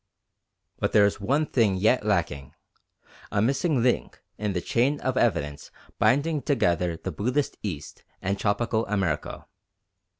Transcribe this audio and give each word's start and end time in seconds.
But 0.79 0.93
there 0.93 1.05
is 1.05 1.21
one 1.21 1.45
thing 1.45 1.75
yet 1.75 2.03
lacking, 2.03 2.55
a 3.31 3.39
missing 3.39 3.83
link 3.83 4.19
in 4.39 4.53
the 4.53 4.59
chain 4.59 4.99
of 5.01 5.15
evidence 5.15 5.69
binding 5.99 6.41
together 6.41 6.97
the 6.97 7.11
Buddhist 7.11 7.55
East 7.61 8.03
and 8.19 8.39
Tropical 8.39 8.87
America. 8.87 9.45